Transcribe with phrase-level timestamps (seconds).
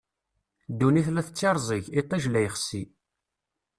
[0.71, 2.83] Ddunit la tettirẓig, iṭij la ixeṣṣi.